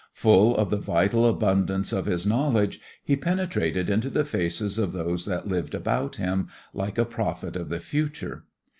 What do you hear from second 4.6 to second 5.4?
of those